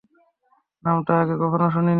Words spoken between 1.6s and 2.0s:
শুনিনি!